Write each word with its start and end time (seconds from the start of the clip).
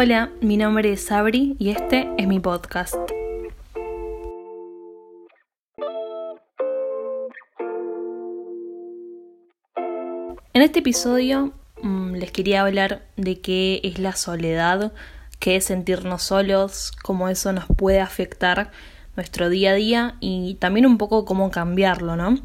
Hola, 0.00 0.30
mi 0.40 0.56
nombre 0.56 0.92
es 0.92 1.06
Sabri 1.06 1.56
y 1.58 1.70
este 1.70 2.08
es 2.18 2.28
mi 2.28 2.38
podcast. 2.38 2.94
En 10.52 10.62
este 10.62 10.78
episodio 10.78 11.52
mm, 11.82 12.12
les 12.12 12.30
quería 12.30 12.60
hablar 12.60 13.02
de 13.16 13.40
qué 13.40 13.80
es 13.82 13.98
la 13.98 14.12
soledad, 14.12 14.92
qué 15.40 15.56
es 15.56 15.64
sentirnos 15.64 16.22
solos, 16.22 16.92
cómo 17.02 17.28
eso 17.28 17.52
nos 17.52 17.66
puede 17.66 17.98
afectar 17.98 18.70
nuestro 19.16 19.48
día 19.48 19.72
a 19.72 19.74
día 19.74 20.14
y 20.20 20.58
también 20.60 20.86
un 20.86 20.96
poco 20.96 21.24
cómo 21.24 21.50
cambiarlo, 21.50 22.14
¿no? 22.14 22.38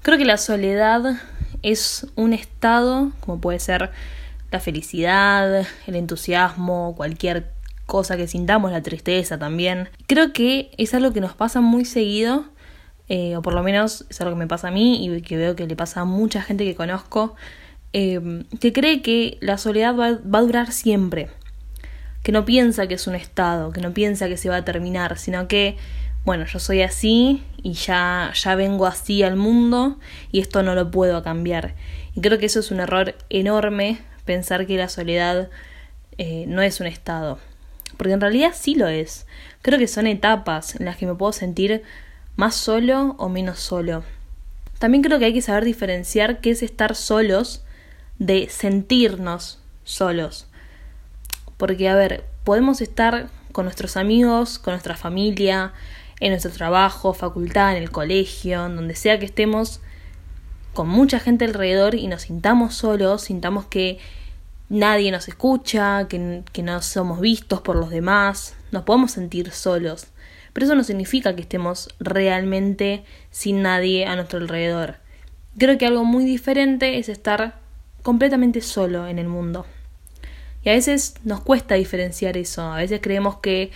Creo 0.00 0.16
que 0.16 0.24
la 0.24 0.38
soledad 0.38 1.20
es 1.60 2.06
un 2.16 2.32
estado, 2.32 3.12
como 3.20 3.38
puede 3.38 3.58
ser 3.58 3.90
la 4.50 4.60
felicidad, 4.60 5.66
el 5.86 5.96
entusiasmo, 5.96 6.94
cualquier 6.96 7.52
cosa 7.86 8.16
que 8.16 8.26
sintamos, 8.26 8.72
la 8.72 8.82
tristeza 8.82 9.38
también. 9.38 9.88
Creo 10.06 10.32
que 10.32 10.70
es 10.78 10.94
algo 10.94 11.12
que 11.12 11.20
nos 11.20 11.34
pasa 11.34 11.60
muy 11.60 11.84
seguido, 11.84 12.44
eh, 13.08 13.36
o 13.36 13.42
por 13.42 13.54
lo 13.54 13.62
menos 13.62 14.06
es 14.08 14.20
algo 14.20 14.34
que 14.34 14.38
me 14.38 14.46
pasa 14.46 14.68
a 14.68 14.70
mí 14.70 15.04
y 15.04 15.22
que 15.22 15.36
veo 15.36 15.56
que 15.56 15.66
le 15.66 15.76
pasa 15.76 16.02
a 16.02 16.04
mucha 16.04 16.42
gente 16.42 16.64
que 16.64 16.74
conozco, 16.74 17.34
eh, 17.92 18.44
que 18.60 18.72
cree 18.72 19.02
que 19.02 19.38
la 19.40 19.58
soledad 19.58 19.96
va, 19.96 20.18
va 20.22 20.38
a 20.38 20.42
durar 20.42 20.72
siempre, 20.72 21.28
que 22.22 22.32
no 22.32 22.44
piensa 22.44 22.86
que 22.86 22.94
es 22.94 23.06
un 23.06 23.14
estado, 23.14 23.72
que 23.72 23.80
no 23.80 23.92
piensa 23.92 24.28
que 24.28 24.36
se 24.36 24.48
va 24.48 24.56
a 24.56 24.64
terminar, 24.64 25.18
sino 25.18 25.48
que 25.48 25.76
bueno, 26.24 26.44
yo 26.44 26.58
soy 26.58 26.82
así 26.82 27.42
y 27.62 27.72
ya, 27.72 28.32
ya 28.34 28.54
vengo 28.54 28.86
así 28.86 29.22
al 29.22 29.36
mundo 29.36 29.98
y 30.30 30.40
esto 30.40 30.62
no 30.62 30.74
lo 30.74 30.90
puedo 30.90 31.22
cambiar. 31.22 31.74
Y 32.14 32.20
creo 32.20 32.38
que 32.38 32.46
eso 32.46 32.60
es 32.60 32.70
un 32.70 32.80
error 32.80 33.14
enorme, 33.30 33.98
pensar 34.30 34.64
que 34.64 34.76
la 34.76 34.88
soledad 34.88 35.50
eh, 36.16 36.44
no 36.46 36.62
es 36.62 36.78
un 36.78 36.86
estado. 36.86 37.40
Porque 37.96 38.12
en 38.12 38.20
realidad 38.20 38.52
sí 38.54 38.76
lo 38.76 38.86
es. 38.86 39.26
Creo 39.60 39.76
que 39.76 39.88
son 39.88 40.06
etapas 40.06 40.76
en 40.76 40.84
las 40.84 40.96
que 40.96 41.06
me 41.06 41.16
puedo 41.16 41.32
sentir 41.32 41.82
más 42.36 42.54
solo 42.54 43.16
o 43.18 43.28
menos 43.28 43.58
solo. 43.58 44.04
También 44.78 45.02
creo 45.02 45.18
que 45.18 45.24
hay 45.24 45.34
que 45.34 45.42
saber 45.42 45.64
diferenciar 45.64 46.40
qué 46.40 46.52
es 46.52 46.62
estar 46.62 46.94
solos 46.94 47.64
de 48.20 48.48
sentirnos 48.48 49.58
solos. 49.82 50.46
Porque, 51.56 51.88
a 51.88 51.96
ver, 51.96 52.22
podemos 52.44 52.80
estar 52.80 53.30
con 53.50 53.64
nuestros 53.64 53.96
amigos, 53.96 54.60
con 54.60 54.74
nuestra 54.74 54.96
familia, 54.96 55.72
en 56.20 56.30
nuestro 56.30 56.52
trabajo, 56.52 57.14
facultad, 57.14 57.76
en 57.76 57.82
el 57.82 57.90
colegio, 57.90 58.66
en 58.66 58.76
donde 58.76 58.94
sea 58.94 59.18
que 59.18 59.26
estemos, 59.26 59.80
con 60.72 60.88
mucha 60.88 61.18
gente 61.18 61.46
alrededor 61.46 61.96
y 61.96 62.06
nos 62.06 62.22
sintamos 62.22 62.76
solos, 62.76 63.22
sintamos 63.22 63.66
que 63.66 63.98
nadie 64.70 65.10
nos 65.10 65.28
escucha, 65.28 66.06
que, 66.08 66.62
no 66.62 66.80
somos 66.80 67.20
vistos 67.20 67.60
por 67.60 67.76
los 67.76 67.90
demás, 67.90 68.54
nos 68.70 68.84
podemos 68.84 69.10
sentir 69.10 69.50
solos. 69.50 70.06
Pero 70.54 70.64
eso 70.64 70.74
no 70.74 70.84
significa 70.84 71.36
que 71.36 71.42
estemos 71.42 71.94
realmente 72.00 73.04
sin 73.30 73.62
nadie 73.62 74.06
a 74.06 74.16
nuestro 74.16 74.38
alrededor. 74.38 74.96
Creo 75.58 75.76
que 75.76 75.86
algo 75.86 76.04
muy 76.04 76.24
diferente 76.24 76.98
es 76.98 77.08
estar 77.08 77.58
completamente 78.02 78.60
solo 78.62 79.06
en 79.06 79.18
el 79.18 79.28
mundo. 79.28 79.66
Y 80.62 80.70
a 80.70 80.72
veces 80.72 81.14
nos 81.24 81.40
cuesta 81.40 81.74
diferenciar 81.74 82.36
eso. 82.36 82.62
A 82.62 82.76
veces 82.76 83.00
creemos 83.02 83.38
que 83.38 83.70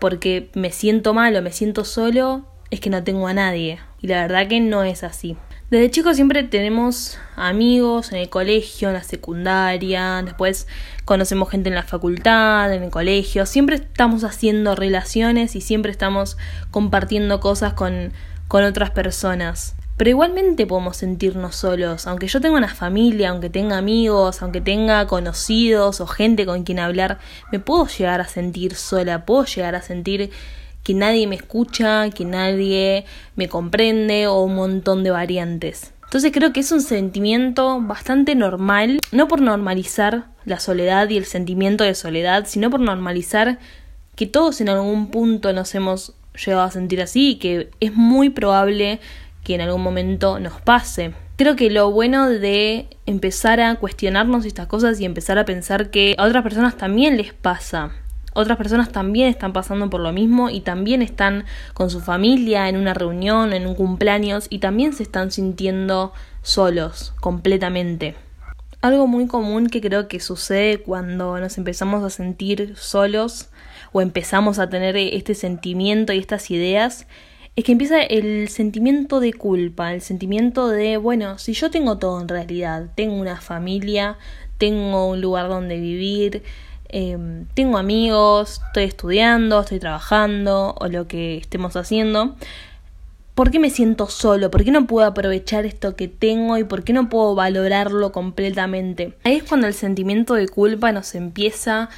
porque 0.00 0.50
me 0.54 0.70
siento 0.70 1.14
mal 1.14 1.36
o 1.36 1.42
me 1.42 1.52
siento 1.52 1.84
solo 1.84 2.46
es 2.70 2.80
que 2.80 2.90
no 2.90 3.02
tengo 3.02 3.26
a 3.26 3.34
nadie. 3.34 3.80
Y 4.00 4.06
la 4.06 4.22
verdad 4.22 4.48
que 4.48 4.60
no 4.60 4.84
es 4.84 5.02
así. 5.02 5.36
Desde 5.70 5.90
chicos 5.90 6.16
siempre 6.16 6.44
tenemos 6.44 7.18
amigos 7.36 8.12
en 8.12 8.18
el 8.20 8.30
colegio, 8.30 8.88
en 8.88 8.94
la 8.94 9.02
secundaria, 9.02 10.22
después 10.24 10.66
conocemos 11.04 11.50
gente 11.50 11.68
en 11.68 11.74
la 11.74 11.82
facultad, 11.82 12.72
en 12.72 12.84
el 12.84 12.90
colegio, 12.90 13.44
siempre 13.44 13.76
estamos 13.76 14.24
haciendo 14.24 14.74
relaciones 14.74 15.56
y 15.56 15.60
siempre 15.60 15.92
estamos 15.92 16.38
compartiendo 16.70 17.40
cosas 17.40 17.74
con, 17.74 18.14
con 18.48 18.64
otras 18.64 18.92
personas. 18.92 19.74
Pero 19.98 20.08
igualmente 20.08 20.66
podemos 20.66 20.96
sentirnos 20.96 21.56
solos, 21.56 22.06
aunque 22.06 22.28
yo 22.28 22.40
tenga 22.40 22.56
una 22.56 22.74
familia, 22.74 23.28
aunque 23.28 23.50
tenga 23.50 23.76
amigos, 23.76 24.40
aunque 24.40 24.62
tenga 24.62 25.06
conocidos 25.06 26.00
o 26.00 26.06
gente 26.06 26.46
con 26.46 26.64
quien 26.64 26.78
hablar, 26.78 27.18
me 27.52 27.58
puedo 27.58 27.86
llegar 27.88 28.22
a 28.22 28.26
sentir 28.26 28.74
sola, 28.74 29.26
puedo 29.26 29.44
llegar 29.44 29.74
a 29.74 29.82
sentir 29.82 30.30
que 30.88 30.94
nadie 30.94 31.26
me 31.26 31.36
escucha, 31.36 32.08
que 32.08 32.24
nadie 32.24 33.04
me 33.36 33.46
comprende 33.46 34.26
o 34.26 34.40
un 34.40 34.54
montón 34.54 35.04
de 35.04 35.10
variantes. 35.10 35.92
Entonces 36.04 36.32
creo 36.32 36.54
que 36.54 36.60
es 36.60 36.72
un 36.72 36.80
sentimiento 36.80 37.78
bastante 37.82 38.34
normal, 38.34 38.98
no 39.12 39.28
por 39.28 39.42
normalizar 39.42 40.28
la 40.46 40.58
soledad 40.58 41.10
y 41.10 41.18
el 41.18 41.26
sentimiento 41.26 41.84
de 41.84 41.94
soledad, 41.94 42.46
sino 42.46 42.70
por 42.70 42.80
normalizar 42.80 43.58
que 44.16 44.24
todos 44.26 44.62
en 44.62 44.70
algún 44.70 45.10
punto 45.10 45.52
nos 45.52 45.74
hemos 45.74 46.14
llegado 46.42 46.62
a 46.62 46.70
sentir 46.70 47.02
así 47.02 47.32
y 47.32 47.34
que 47.34 47.68
es 47.80 47.92
muy 47.92 48.30
probable 48.30 48.98
que 49.44 49.56
en 49.56 49.60
algún 49.60 49.82
momento 49.82 50.40
nos 50.40 50.58
pase. 50.62 51.12
Creo 51.36 51.54
que 51.54 51.68
lo 51.68 51.90
bueno 51.90 52.30
de 52.30 52.86
empezar 53.04 53.60
a 53.60 53.74
cuestionarnos 53.74 54.46
estas 54.46 54.68
cosas 54.68 54.98
y 55.00 55.04
empezar 55.04 55.38
a 55.38 55.44
pensar 55.44 55.90
que 55.90 56.14
a 56.16 56.24
otras 56.24 56.42
personas 56.42 56.78
también 56.78 57.18
les 57.18 57.34
pasa 57.34 57.92
otras 58.34 58.58
personas 58.58 58.90
también 58.90 59.28
están 59.28 59.52
pasando 59.52 59.90
por 59.90 60.00
lo 60.00 60.12
mismo 60.12 60.50
y 60.50 60.60
también 60.60 61.02
están 61.02 61.44
con 61.74 61.90
su 61.90 62.00
familia 62.00 62.68
en 62.68 62.76
una 62.76 62.94
reunión, 62.94 63.52
en 63.52 63.66
un 63.66 63.74
cumpleaños 63.74 64.46
y 64.50 64.58
también 64.58 64.92
se 64.92 65.02
están 65.02 65.30
sintiendo 65.30 66.12
solos 66.42 67.14
completamente. 67.20 68.14
Algo 68.80 69.06
muy 69.06 69.26
común 69.26 69.68
que 69.68 69.80
creo 69.80 70.06
que 70.06 70.20
sucede 70.20 70.78
cuando 70.78 71.38
nos 71.40 71.58
empezamos 71.58 72.04
a 72.04 72.10
sentir 72.10 72.74
solos 72.76 73.48
o 73.92 74.00
empezamos 74.00 74.58
a 74.58 74.68
tener 74.68 74.96
este 74.96 75.34
sentimiento 75.34 76.12
y 76.12 76.18
estas 76.18 76.50
ideas 76.50 77.06
es 77.56 77.64
que 77.64 77.72
empieza 77.72 78.00
el 78.00 78.48
sentimiento 78.50 79.18
de 79.18 79.32
culpa, 79.32 79.92
el 79.92 80.00
sentimiento 80.00 80.68
de, 80.68 80.96
bueno, 80.96 81.38
si 81.38 81.54
yo 81.54 81.72
tengo 81.72 81.98
todo 81.98 82.20
en 82.20 82.28
realidad, 82.28 82.86
tengo 82.94 83.16
una 83.16 83.40
familia, 83.40 84.16
tengo 84.58 85.08
un 85.08 85.20
lugar 85.20 85.48
donde 85.48 85.80
vivir, 85.80 86.44
Em, 86.88 87.46
tengo 87.54 87.78
amigos, 87.78 88.60
estoy 88.68 88.84
estudiando, 88.84 89.60
estoy 89.60 89.78
trabajando 89.78 90.74
o 90.78 90.88
lo 90.88 91.06
que 91.06 91.36
estemos 91.36 91.76
haciendo. 91.76 92.36
¿Por 93.34 93.50
qué 93.50 93.60
me 93.60 93.70
siento 93.70 94.08
solo? 94.08 94.50
¿Por 94.50 94.64
qué 94.64 94.70
no 94.70 94.86
puedo 94.86 95.06
aprovechar 95.06 95.64
esto 95.64 95.94
que 95.94 96.08
tengo 96.08 96.58
y 96.58 96.64
por 96.64 96.82
qué 96.82 96.92
no 96.92 97.08
puedo 97.08 97.34
valorarlo 97.34 98.10
completamente? 98.10 99.14
Ahí 99.22 99.36
es 99.36 99.44
cuando 99.44 99.66
el 99.66 99.74
sentimiento 99.74 100.34
de 100.34 100.48
culpa 100.48 100.90
nos 100.90 101.14
empieza 101.14 101.88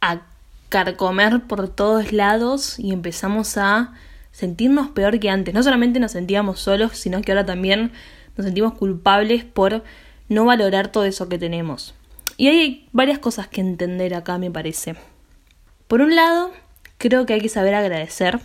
a 0.00 0.20
carcomer 0.68 1.40
por 1.42 1.68
todos 1.68 2.12
lados 2.12 2.78
y 2.78 2.92
empezamos 2.92 3.56
a 3.56 3.94
sentirnos 4.30 4.90
peor 4.90 5.18
que 5.18 5.30
antes. 5.30 5.54
No 5.54 5.62
solamente 5.62 5.98
nos 5.98 6.12
sentíamos 6.12 6.60
solos, 6.60 6.92
sino 6.92 7.20
que 7.22 7.32
ahora 7.32 7.46
también 7.46 7.90
nos 8.36 8.44
sentimos 8.44 8.74
culpables 8.74 9.44
por 9.44 9.82
no 10.28 10.44
valorar 10.44 10.92
todo 10.92 11.04
eso 11.04 11.28
que 11.28 11.38
tenemos. 11.38 11.94
Y 12.36 12.48
hay 12.48 12.88
varias 12.92 13.18
cosas 13.18 13.48
que 13.48 13.60
entender 13.60 14.14
acá, 14.14 14.38
me 14.38 14.50
parece. 14.50 14.96
Por 15.88 16.00
un 16.00 16.14
lado, 16.14 16.52
creo 16.98 17.26
que 17.26 17.34
hay 17.34 17.40
que 17.40 17.48
saber 17.48 17.74
agradecer, 17.74 18.40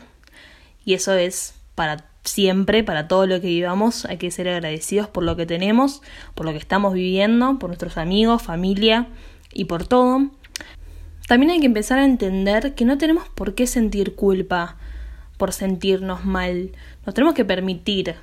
y 0.84 0.94
eso 0.94 1.14
es 1.14 1.56
para 1.76 2.06
siempre, 2.24 2.84
para 2.84 3.08
todo 3.08 3.28
lo 3.28 3.40
que 3.42 3.48
vivamos, 3.48 4.06
hay 4.06 4.18
que 4.18 4.32
ser 4.32 4.50
agradecidos 4.50 5.08
por 5.08 5.24
lo 5.24 5.36
que 5.36 5.46
tenemos, 5.46 6.02
por 6.34 6.46
lo 6.46 6.52
que 6.52 6.58
estamos 6.58 6.94
viviendo, 6.94 7.60
por 7.60 7.70
nuestros 7.70 7.98
amigos, 7.98 8.42
familia 8.42 9.08
y 9.54 9.66
por 9.66 9.88
todo. 9.88 10.30
También 11.28 11.52
hay 11.52 11.60
que 11.60 11.66
empezar 11.66 12.00
a 12.00 12.06
entender 12.06 12.76
que 12.76 12.86
no 12.86 12.98
tenemos 12.98 13.28
por 13.30 13.56
qué 13.56 13.68
sentir 13.68 14.16
culpa 14.16 14.78
por 15.38 15.54
sentirnos 15.54 16.26
mal. 16.26 16.72
Nos 17.06 17.16
tenemos 17.16 17.34
que 17.34 17.46
permitir 17.46 18.16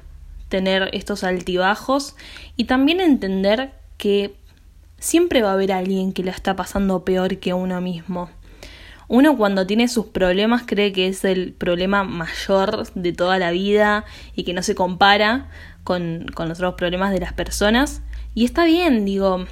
tener 0.49 0.91
estos 0.93 1.25
altibajos 1.25 2.17
y 2.57 2.65
también 2.65 3.01
entender 3.01 3.73
que 3.99 4.35
siempre 5.03 5.43
va 5.43 5.51
a 5.51 5.55
haber 5.55 5.73
alguien 5.73 6.13
que 6.13 6.23
la 6.23 6.31
está 6.31 6.55
pasando 6.55 7.05
peor 7.05 7.39
que 7.39 7.53
uno 7.53 7.81
mismo. 7.81 8.31
Uno 9.09 9.37
cuando 9.37 9.67
tiene 9.67 9.89
sus 9.89 10.07
problemas 10.07 10.63
cree 10.65 10.93
que 10.93 11.09
es 11.09 11.25
el 11.25 11.53
problema 11.53 12.05
mayor 12.05 12.87
de 12.95 13.13
toda 13.13 13.39
la 13.39 13.51
vida 13.51 14.05
y 14.37 14.45
que 14.45 14.55
no 14.55 14.63
se 14.63 14.77
compara 14.77 15.51
con, 15.83 16.27
con 16.35 16.49
los 16.49 16.59
otros 16.59 16.75
problemas 16.75 17.13
de 17.13 17.19
las 17.19 17.33
personas. 17.33 18.01
Y 18.35 18.45
está 18.45 18.65
bien, 18.65 19.05
digo, 19.05 19.45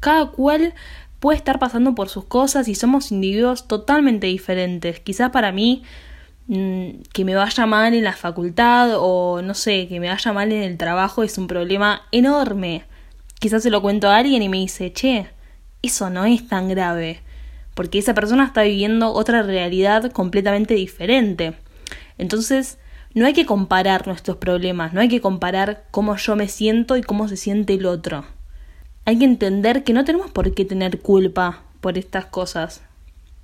cada 0.00 0.26
cual 0.26 0.74
puede 1.20 1.38
estar 1.38 1.60
pasando 1.60 1.94
por 1.94 2.08
sus 2.08 2.24
cosas 2.24 2.66
y 2.66 2.74
somos 2.74 3.12
individuos 3.12 3.68
totalmente 3.68 4.26
diferentes. 4.26 4.98
Quizás 4.98 5.30
para 5.30 5.52
mí 5.52 5.84
mm, 6.48 7.02
que 7.12 7.24
me 7.24 7.36
vaya 7.36 7.64
mal 7.64 7.94
en 7.94 8.02
la 8.02 8.14
facultad 8.14 8.96
o 8.96 9.40
no 9.40 9.54
sé, 9.54 9.86
que 9.86 10.00
me 10.00 10.08
vaya 10.08 10.32
mal 10.32 10.50
en 10.50 10.62
el 10.64 10.76
trabajo 10.76 11.22
es 11.22 11.38
un 11.38 11.46
problema 11.46 12.02
enorme. 12.10 12.90
Quizás 13.40 13.62
se 13.62 13.70
lo 13.70 13.80
cuento 13.80 14.08
a 14.08 14.18
alguien 14.18 14.42
y 14.42 14.50
me 14.50 14.58
dice, 14.58 14.92
che, 14.92 15.26
eso 15.80 16.10
no 16.10 16.26
es 16.26 16.46
tan 16.46 16.68
grave, 16.68 17.22
porque 17.72 17.98
esa 17.98 18.12
persona 18.12 18.44
está 18.44 18.64
viviendo 18.64 19.14
otra 19.14 19.42
realidad 19.42 20.12
completamente 20.12 20.74
diferente. 20.74 21.54
Entonces, 22.18 22.76
no 23.14 23.24
hay 23.24 23.32
que 23.32 23.46
comparar 23.46 24.06
nuestros 24.06 24.36
problemas, 24.36 24.92
no 24.92 25.00
hay 25.00 25.08
que 25.08 25.22
comparar 25.22 25.84
cómo 25.90 26.16
yo 26.16 26.36
me 26.36 26.48
siento 26.48 26.98
y 26.98 27.02
cómo 27.02 27.28
se 27.28 27.38
siente 27.38 27.72
el 27.72 27.86
otro. 27.86 28.26
Hay 29.06 29.18
que 29.18 29.24
entender 29.24 29.84
que 29.84 29.94
no 29.94 30.04
tenemos 30.04 30.30
por 30.30 30.54
qué 30.54 30.66
tener 30.66 31.00
culpa 31.00 31.62
por 31.80 31.96
estas 31.96 32.26
cosas, 32.26 32.82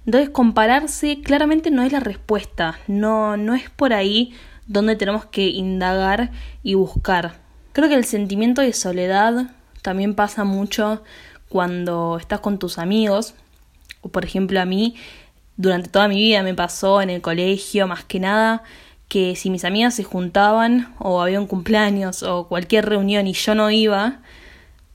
Entonces 0.05 0.29
compararse 0.29 1.23
claramente 1.23 1.71
no 1.71 1.83
es 1.83 1.91
la 1.91 2.01
respuesta, 2.01 2.79
no, 2.87 3.39
no 3.39 3.55
es 3.55 3.71
por 3.71 3.95
ahí 3.95 4.35
donde 4.67 4.95
tenemos 4.95 5.25
que 5.25 5.49
indagar 5.49 6.33
y 6.63 6.75
buscar. 6.75 7.41
Creo 7.73 7.89
que 7.89 7.95
el 7.95 8.05
sentimiento 8.05 8.61
de 8.61 8.75
soledad 8.75 9.56
también 9.87 10.17
pasa 10.17 10.43
mucho 10.43 11.05
cuando 11.49 12.19
estás 12.19 12.41
con 12.41 12.59
tus 12.59 12.79
amigos. 12.79 13.35
O 14.01 14.09
por 14.09 14.25
ejemplo 14.25 14.61
a 14.61 14.65
mí, 14.65 14.97
durante 15.57 15.89
toda 15.89 16.09
mi 16.09 16.17
vida 16.17 16.43
me 16.43 16.55
pasó 16.55 17.01
en 17.01 17.09
el 17.09 17.21
colegio, 17.21 17.87
más 17.87 18.03
que 18.03 18.19
nada, 18.19 18.65
que 19.07 19.37
si 19.37 19.49
mis 19.49 19.65
amigas 19.65 19.95
se 19.95 20.03
juntaban 20.03 20.93
o 20.99 21.23
había 21.23 21.41
un 21.41 21.47
cumpleaños 21.47 22.25
o 22.25 22.49
cualquier 22.49 22.87
reunión 22.87 23.29
y 23.29 23.33
yo 23.33 23.55
no 23.55 23.71
iba, 23.71 24.23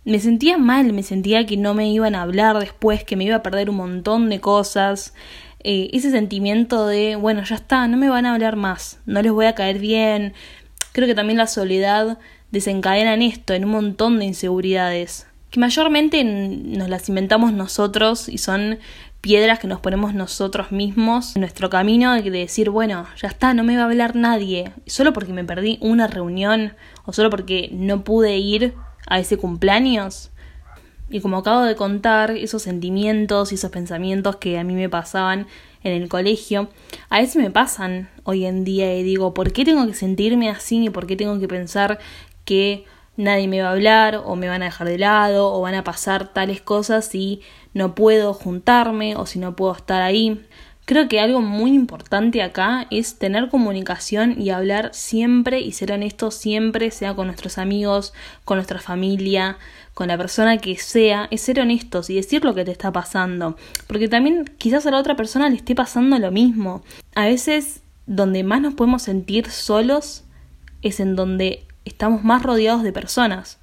me 0.04 0.20
sentía 0.20 0.58
mal, 0.58 0.92
me 0.92 1.04
sentía 1.04 1.46
que 1.46 1.56
no 1.56 1.74
me 1.74 1.90
iban 1.90 2.14
a 2.14 2.24
hablar 2.24 2.60
después, 2.60 3.06
que 3.06 3.16
me 3.16 3.24
iba 3.24 3.38
a 3.38 3.44
perder 3.44 3.70
un 3.70 3.78
montón 3.78 4.30
de 4.30 4.42
cosas. 4.42 5.14
Eh, 5.64 5.90
ese 5.94 6.12
sentimiento 6.12 6.86
de, 6.86 7.16
bueno, 7.16 7.44
ya 7.44 7.56
está, 7.56 7.88
no 7.88 7.96
me 7.96 8.10
van 8.10 8.26
a 8.26 8.34
hablar 8.34 8.58
más, 8.58 9.00
no 9.06 9.22
les 9.22 9.32
voy 9.32 9.46
a 9.46 9.56
caer 9.56 9.80
bien. 9.80 10.34
Creo 10.92 11.08
que 11.08 11.16
también 11.16 11.38
la 11.38 11.48
soledad 11.48 12.18
desencadena 12.52 13.14
en 13.14 13.22
esto, 13.22 13.54
en 13.54 13.66
un 13.66 13.72
montón 13.72 14.20
de 14.20 14.26
inseguridades, 14.26 15.28
que 15.50 15.60
mayormente 15.60 16.24
nos 16.24 16.90
las 16.90 17.10
inventamos 17.10 17.54
nosotros 17.54 18.30
y 18.30 18.38
son 18.38 18.80
piedras 19.22 19.60
que 19.60 19.68
nos 19.68 19.80
ponemos 19.80 20.14
nosotros 20.14 20.72
mismos 20.72 21.36
en 21.36 21.42
nuestro 21.42 21.70
camino 21.70 22.14
de 22.14 22.30
decir, 22.30 22.70
bueno, 22.70 23.06
ya 23.22 23.28
está, 23.28 23.54
no 23.54 23.64
me 23.64 23.76
va 23.76 23.84
a 23.84 23.86
hablar 23.86 24.16
nadie, 24.16 24.74
solo 24.88 25.14
porque 25.14 25.34
me 25.34 25.44
perdí 25.44 25.78
una 25.82 26.08
reunión 26.08 26.74
o 27.06 27.14
solo 27.14 27.30
porque 27.30 27.70
no 27.72 28.04
pude 28.04 28.38
ir 28.38 28.74
a 29.08 29.20
ese 29.20 29.38
cumpleaños. 29.38 30.32
Y 31.10 31.20
como 31.20 31.38
acabo 31.38 31.64
de 31.64 31.76
contar, 31.76 32.32
esos 32.32 32.64
sentimientos 32.64 33.52
y 33.52 33.56
esos 33.56 33.70
pensamientos 33.70 34.38
que 34.38 34.58
a 34.58 34.64
mí 34.64 34.74
me 34.74 34.90
pasaban 34.90 35.46
en 35.84 36.02
el 36.02 36.10
colegio, 36.10 36.70
a 37.10 37.20
veces 37.20 37.38
me 37.38 37.52
pasan 37.52 38.10
hoy 38.24 38.46
en 38.46 38.64
día 38.64 38.96
y 38.96 39.04
digo, 39.04 39.34
¿por 39.34 39.52
qué 39.52 39.66
tengo 39.66 39.86
que 39.88 39.94
sentirme 39.94 40.50
así? 40.50 40.86
¿Y 40.86 40.90
por 40.90 41.08
qué 41.08 41.16
tengo 41.16 41.40
que 41.40 41.48
pensar 41.48 42.00
que 42.46 42.86
nadie 43.18 43.48
me 43.48 43.62
va 43.62 43.70
a 43.70 43.72
hablar 43.72 44.22
o 44.26 44.36
me 44.36 44.48
van 44.48 44.62
a 44.62 44.66
dejar 44.66 44.88
de 44.88 44.98
lado 44.98 45.54
o 45.54 45.62
van 45.62 45.76
a 45.76 45.84
pasar 45.84 46.34
tales 46.34 46.62
cosas 46.62 47.06
si 47.06 47.42
no 47.74 47.96
puedo 47.96 48.34
juntarme 48.34 49.16
o 49.16 49.26
si 49.26 49.40
no 49.40 49.56
puedo 49.56 49.74
estar 49.74 50.02
ahí? 50.02 50.46
Creo 50.86 51.08
que 51.08 51.20
algo 51.20 51.42
muy 51.42 51.72
importante 51.74 52.42
acá 52.42 52.88
es 52.90 53.18
tener 53.18 53.50
comunicación 53.50 54.42
y 54.42 54.50
hablar 54.50 54.90
siempre 54.94 55.62
y 55.62 55.72
ser 55.72 55.92
honestos 55.92 56.36
siempre, 56.36 56.92
sea 56.92 57.16
con 57.16 57.28
nuestros 57.28 57.58
amigos, 57.58 58.14
con 58.44 58.58
nuestra 58.58 58.80
familia, 58.80 59.58
con 59.94 60.08
la 60.08 60.18
persona 60.18 60.58
que 60.58 60.76
sea, 60.78 61.28
es 61.32 61.42
ser 61.42 61.60
honestos 61.60 62.10
y 62.10 62.16
decir 62.16 62.44
lo 62.44 62.56
que 62.56 62.66
te 62.66 62.72
está 62.72 62.92
pasando. 62.92 63.56
Porque 63.88 64.10
también 64.10 64.46
quizás 64.58 64.86
a 64.86 64.92
la 64.92 64.98
otra 64.98 65.16
persona 65.16 65.50
le 65.50 65.56
esté 65.56 65.76
pasando 65.76 66.18
lo 66.18 66.32
mismo. 66.32 66.84
A 67.16 67.26
veces 67.26 67.82
donde 68.08 68.44
más 68.44 68.62
nos 68.62 68.74
podemos 68.74 69.04
sentir 69.04 69.50
solos 69.50 70.24
es 70.82 71.00
en 71.00 71.16
donde 71.16 71.66
estamos 71.86 72.24
más 72.24 72.44
rodeados 72.44 72.84
de 72.84 72.92
personas. 72.92 73.60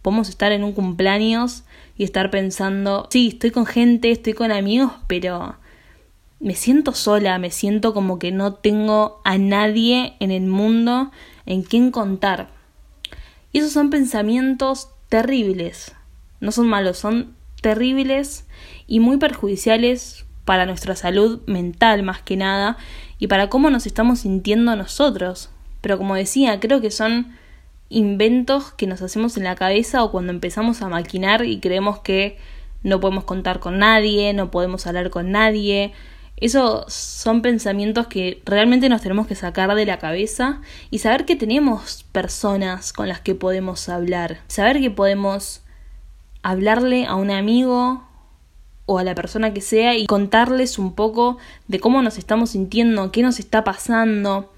Podemos 0.00 0.28
estar 0.28 0.50
en 0.52 0.64
un 0.64 0.72
cumpleaños 0.72 1.64
y 1.96 2.04
estar 2.04 2.30
pensando, 2.30 3.06
sí, 3.10 3.28
estoy 3.28 3.50
con 3.50 3.66
gente, 3.66 4.10
estoy 4.10 4.32
con 4.32 4.50
amigos, 4.50 4.92
pero 5.06 5.56
me 6.42 6.56
siento 6.56 6.92
sola, 6.92 7.38
me 7.38 7.52
siento 7.52 7.94
como 7.94 8.18
que 8.18 8.32
no 8.32 8.54
tengo 8.54 9.20
a 9.24 9.38
nadie 9.38 10.14
en 10.18 10.32
el 10.32 10.42
mundo 10.42 11.12
en 11.46 11.62
quien 11.62 11.92
contar. 11.92 12.48
Y 13.52 13.60
esos 13.60 13.72
son 13.72 13.90
pensamientos 13.90 14.88
terribles. 15.08 15.94
No 16.40 16.50
son 16.50 16.66
malos, 16.66 16.98
son 16.98 17.36
terribles 17.60 18.44
y 18.88 18.98
muy 18.98 19.18
perjudiciales 19.18 20.24
para 20.44 20.66
nuestra 20.66 20.96
salud 20.96 21.42
mental 21.46 22.02
más 22.02 22.22
que 22.22 22.36
nada 22.36 22.76
y 23.20 23.28
para 23.28 23.48
cómo 23.48 23.70
nos 23.70 23.86
estamos 23.86 24.20
sintiendo 24.20 24.74
nosotros. 24.74 25.50
Pero 25.80 25.96
como 25.96 26.16
decía, 26.16 26.58
creo 26.58 26.80
que 26.80 26.90
son 26.90 27.36
inventos 27.88 28.72
que 28.72 28.88
nos 28.88 29.00
hacemos 29.00 29.36
en 29.36 29.44
la 29.44 29.54
cabeza 29.54 30.02
o 30.02 30.10
cuando 30.10 30.32
empezamos 30.32 30.82
a 30.82 30.88
maquinar 30.88 31.44
y 31.44 31.60
creemos 31.60 32.00
que 32.00 32.36
no 32.82 32.98
podemos 32.98 33.22
contar 33.22 33.60
con 33.60 33.78
nadie, 33.78 34.32
no 34.32 34.50
podemos 34.50 34.88
hablar 34.88 35.10
con 35.10 35.30
nadie, 35.30 35.92
esos 36.42 36.92
son 36.92 37.40
pensamientos 37.40 38.08
que 38.08 38.42
realmente 38.44 38.88
nos 38.88 39.00
tenemos 39.00 39.28
que 39.28 39.36
sacar 39.36 39.72
de 39.76 39.86
la 39.86 40.00
cabeza 40.00 40.60
y 40.90 40.98
saber 40.98 41.24
que 41.24 41.36
tenemos 41.36 42.04
personas 42.10 42.92
con 42.92 43.08
las 43.08 43.20
que 43.20 43.36
podemos 43.36 43.88
hablar. 43.88 44.38
Saber 44.48 44.80
que 44.80 44.90
podemos 44.90 45.62
hablarle 46.42 47.06
a 47.06 47.14
un 47.14 47.30
amigo 47.30 48.02
o 48.86 48.98
a 48.98 49.04
la 49.04 49.14
persona 49.14 49.54
que 49.54 49.60
sea 49.60 49.96
y 49.96 50.06
contarles 50.06 50.80
un 50.80 50.94
poco 50.94 51.38
de 51.68 51.78
cómo 51.78 52.02
nos 52.02 52.18
estamos 52.18 52.50
sintiendo, 52.50 53.12
qué 53.12 53.22
nos 53.22 53.38
está 53.38 53.62
pasando. 53.62 54.52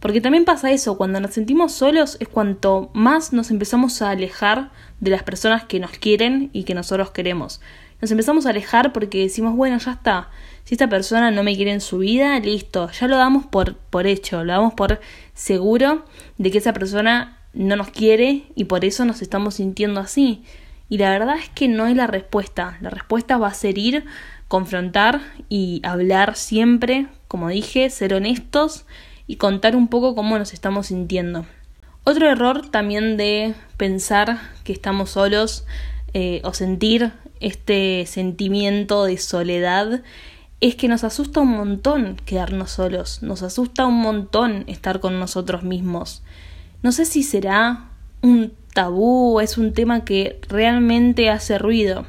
Porque 0.00 0.20
también 0.20 0.44
pasa 0.44 0.72
eso, 0.72 0.98
cuando 0.98 1.20
nos 1.20 1.34
sentimos 1.34 1.70
solos 1.70 2.16
es 2.18 2.26
cuanto 2.26 2.90
más 2.94 3.32
nos 3.32 3.52
empezamos 3.52 4.02
a 4.02 4.10
alejar 4.10 4.72
de 4.98 5.12
las 5.12 5.22
personas 5.22 5.62
que 5.62 5.78
nos 5.78 5.92
quieren 5.92 6.50
y 6.52 6.64
que 6.64 6.74
nosotros 6.74 7.12
queremos. 7.12 7.60
Nos 8.00 8.10
empezamos 8.10 8.46
a 8.46 8.50
alejar 8.50 8.92
porque 8.92 9.20
decimos, 9.22 9.54
bueno, 9.54 9.78
ya 9.78 9.92
está, 9.92 10.28
si 10.64 10.74
esta 10.74 10.88
persona 10.88 11.30
no 11.30 11.42
me 11.42 11.56
quiere 11.56 11.72
en 11.72 11.80
su 11.80 11.98
vida, 11.98 12.38
listo, 12.38 12.90
ya 12.90 13.08
lo 13.08 13.16
damos 13.16 13.46
por, 13.46 13.76
por 13.76 14.06
hecho, 14.06 14.44
lo 14.44 14.52
damos 14.52 14.74
por 14.74 15.00
seguro 15.34 16.04
de 16.38 16.50
que 16.50 16.58
esa 16.58 16.72
persona 16.72 17.38
no 17.52 17.76
nos 17.76 17.90
quiere 17.90 18.44
y 18.54 18.64
por 18.64 18.84
eso 18.84 19.04
nos 19.04 19.22
estamos 19.22 19.54
sintiendo 19.54 20.00
así. 20.00 20.44
Y 20.88 20.98
la 20.98 21.10
verdad 21.10 21.36
es 21.38 21.48
que 21.48 21.68
no 21.68 21.86
es 21.86 21.96
la 21.96 22.06
respuesta. 22.06 22.78
La 22.80 22.90
respuesta 22.90 23.38
va 23.38 23.48
a 23.48 23.54
ser 23.54 23.78
ir, 23.78 24.04
confrontar 24.48 25.22
y 25.48 25.80
hablar 25.84 26.36
siempre, 26.36 27.06
como 27.28 27.48
dije, 27.48 27.88
ser 27.90 28.14
honestos 28.14 28.84
y 29.26 29.36
contar 29.36 29.74
un 29.74 29.88
poco 29.88 30.14
cómo 30.14 30.38
nos 30.38 30.52
estamos 30.52 30.88
sintiendo. 30.88 31.46
Otro 32.04 32.28
error 32.28 32.68
también 32.68 33.16
de 33.16 33.54
pensar 33.76 34.38
que 34.64 34.72
estamos 34.72 35.10
solos 35.10 35.64
eh, 36.14 36.42
o 36.44 36.52
sentir 36.52 37.12
este 37.40 38.04
sentimiento 38.06 39.04
de 39.04 39.18
soledad 39.18 40.02
es 40.62 40.76
que 40.76 40.86
nos 40.86 41.02
asusta 41.02 41.40
un 41.40 41.48
montón 41.48 42.16
quedarnos 42.24 42.70
solos, 42.70 43.20
nos 43.20 43.42
asusta 43.42 43.84
un 43.84 43.96
montón 44.00 44.62
estar 44.68 45.00
con 45.00 45.18
nosotros 45.18 45.64
mismos. 45.64 46.22
No 46.82 46.92
sé 46.92 47.04
si 47.04 47.24
será 47.24 47.88
un 48.22 48.52
tabú 48.72 49.36
o 49.36 49.40
es 49.40 49.58
un 49.58 49.74
tema 49.74 50.04
que 50.04 50.40
realmente 50.48 51.30
hace 51.30 51.58
ruido. 51.58 52.06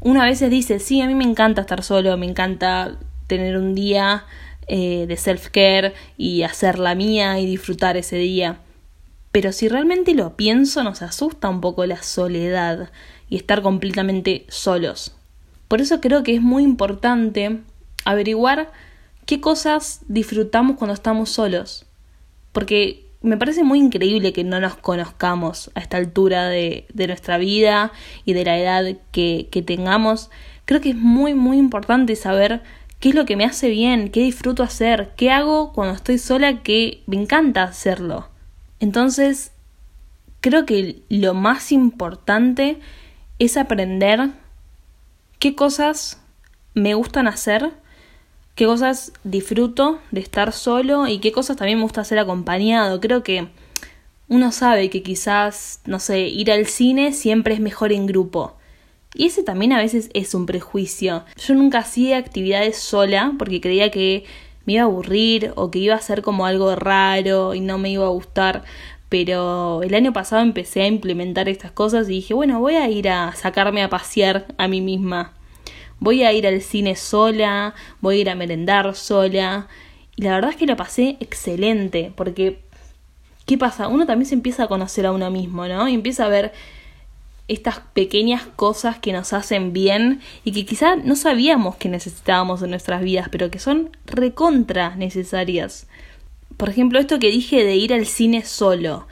Uno 0.00 0.22
a 0.22 0.26
veces 0.26 0.48
dice, 0.48 0.78
sí, 0.78 1.00
a 1.00 1.08
mí 1.08 1.16
me 1.16 1.24
encanta 1.24 1.62
estar 1.62 1.82
solo, 1.82 2.16
me 2.16 2.26
encanta 2.26 2.98
tener 3.26 3.58
un 3.58 3.74
día 3.74 4.26
eh, 4.68 5.06
de 5.08 5.16
self-care 5.16 5.92
y 6.16 6.44
hacer 6.44 6.78
la 6.78 6.94
mía 6.94 7.40
y 7.40 7.46
disfrutar 7.46 7.96
ese 7.96 8.16
día. 8.16 8.60
Pero 9.32 9.50
si 9.50 9.66
realmente 9.66 10.14
lo 10.14 10.36
pienso, 10.36 10.84
nos 10.84 11.02
asusta 11.02 11.48
un 11.48 11.60
poco 11.60 11.84
la 11.84 12.00
soledad 12.04 12.92
y 13.28 13.34
estar 13.34 13.60
completamente 13.60 14.46
solos. 14.48 15.15
Por 15.68 15.80
eso 15.80 16.00
creo 16.00 16.22
que 16.22 16.34
es 16.34 16.42
muy 16.42 16.62
importante 16.62 17.60
averiguar 18.04 18.70
qué 19.26 19.40
cosas 19.40 20.00
disfrutamos 20.08 20.76
cuando 20.76 20.94
estamos 20.94 21.30
solos. 21.30 21.86
Porque 22.52 23.06
me 23.22 23.36
parece 23.36 23.64
muy 23.64 23.80
increíble 23.80 24.32
que 24.32 24.44
no 24.44 24.60
nos 24.60 24.76
conozcamos 24.76 25.70
a 25.74 25.80
esta 25.80 25.96
altura 25.96 26.48
de, 26.48 26.86
nuestra 26.94 27.38
vida 27.38 27.92
y 28.24 28.32
de 28.32 28.44
la 28.44 28.58
edad 28.58 28.96
que, 29.10 29.48
que 29.50 29.62
tengamos. 29.62 30.30
Creo 30.64 30.80
que 30.80 30.90
es 30.90 30.96
muy, 30.96 31.34
muy 31.34 31.58
importante 31.58 32.14
saber 32.14 32.62
qué 33.00 33.10
es 33.10 33.14
lo 33.14 33.26
que 33.26 33.36
me 33.36 33.44
hace 33.44 33.68
bien, 33.68 34.10
qué 34.10 34.20
disfruto 34.20 34.62
hacer, 34.62 35.12
qué 35.16 35.30
hago 35.30 35.72
cuando 35.72 35.94
estoy 35.94 36.18
sola 36.18 36.62
que 36.62 37.02
me 37.06 37.16
encanta 37.16 37.64
hacerlo. 37.64 38.28
Entonces, 38.78 39.52
creo 40.40 40.64
que 40.66 41.02
lo 41.08 41.34
más 41.34 41.72
importante 41.72 42.78
es 43.38 43.56
aprender 43.56 44.30
qué 45.38 45.54
cosas 45.54 46.20
me 46.74 46.94
gustan 46.94 47.28
hacer, 47.28 47.72
qué 48.54 48.66
cosas 48.66 49.12
disfruto 49.24 50.00
de 50.10 50.20
estar 50.20 50.52
solo 50.52 51.08
y 51.08 51.18
qué 51.18 51.32
cosas 51.32 51.56
también 51.56 51.78
me 51.78 51.84
gusta 51.84 52.02
hacer 52.02 52.18
acompañado. 52.18 53.00
Creo 53.00 53.22
que 53.22 53.48
uno 54.28 54.52
sabe 54.52 54.90
que 54.90 55.02
quizás, 55.02 55.80
no 55.84 56.00
sé, 56.00 56.20
ir 56.20 56.50
al 56.50 56.66
cine 56.66 57.12
siempre 57.12 57.54
es 57.54 57.60
mejor 57.60 57.92
en 57.92 58.06
grupo. 58.06 58.56
Y 59.14 59.26
ese 59.26 59.42
también 59.42 59.72
a 59.72 59.78
veces 59.78 60.10
es 60.14 60.34
un 60.34 60.46
prejuicio. 60.46 61.24
Yo 61.36 61.54
nunca 61.54 61.78
hacía 61.78 62.18
actividades 62.18 62.76
sola 62.78 63.32
porque 63.38 63.60
creía 63.60 63.90
que 63.90 64.24
me 64.66 64.74
iba 64.74 64.82
a 64.82 64.86
aburrir 64.86 65.52
o 65.56 65.70
que 65.70 65.78
iba 65.78 65.94
a 65.94 66.00
ser 66.00 66.22
como 66.22 66.44
algo 66.44 66.74
raro 66.74 67.54
y 67.54 67.60
no 67.60 67.78
me 67.78 67.90
iba 67.90 68.04
a 68.04 68.10
gustar. 68.10 68.64
Pero 69.08 69.82
el 69.82 69.94
año 69.94 70.12
pasado 70.12 70.42
empecé 70.42 70.82
a 70.82 70.88
implementar 70.88 71.48
estas 71.48 71.70
cosas 71.70 72.08
y 72.08 72.12
dije, 72.12 72.34
bueno, 72.34 72.60
voy 72.60 72.74
a 72.74 72.88
ir 72.88 73.08
a 73.08 73.34
sacarme 73.34 73.82
a 73.82 73.88
pasear 73.88 74.46
a 74.58 74.68
mí 74.68 74.80
misma. 74.80 75.32
Voy 75.98 76.24
a 76.24 76.32
ir 76.32 76.46
al 76.46 76.60
cine 76.60 76.96
sola, 76.96 77.74
voy 78.00 78.18
a 78.18 78.20
ir 78.20 78.30
a 78.30 78.34
merendar 78.34 78.94
sola. 78.94 79.68
Y 80.16 80.22
la 80.22 80.32
verdad 80.34 80.50
es 80.50 80.56
que 80.56 80.66
lo 80.66 80.76
pasé 80.76 81.16
excelente, 81.20 82.12
porque 82.16 82.60
¿qué 83.46 83.56
pasa? 83.56 83.88
Uno 83.88 84.06
también 84.06 84.26
se 84.26 84.34
empieza 84.34 84.64
a 84.64 84.68
conocer 84.68 85.06
a 85.06 85.12
uno 85.12 85.30
mismo, 85.30 85.66
¿no? 85.66 85.88
Y 85.88 85.94
empieza 85.94 86.26
a 86.26 86.28
ver 86.28 86.52
estas 87.48 87.78
pequeñas 87.78 88.42
cosas 88.56 88.98
que 88.98 89.12
nos 89.12 89.32
hacen 89.32 89.72
bien 89.72 90.20
y 90.42 90.52
que 90.52 90.66
quizá 90.66 90.96
no 90.96 91.14
sabíamos 91.14 91.76
que 91.76 91.88
necesitábamos 91.88 92.62
en 92.62 92.70
nuestras 92.70 93.02
vidas, 93.02 93.28
pero 93.30 93.50
que 93.50 93.60
son 93.60 93.90
recontra 94.04 94.96
necesarias. 94.96 95.86
Por 96.56 96.70
ejemplo, 96.70 96.98
esto 96.98 97.18
que 97.18 97.30
dije 97.30 97.64
de 97.64 97.76
ir 97.76 97.92
al 97.92 98.06
cine 98.06 98.44
solo. 98.44 99.06